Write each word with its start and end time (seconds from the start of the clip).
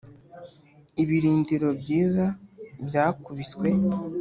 ibirindiro 1.01 1.69
byiza 1.81 2.25
byakubiswe 2.87 3.67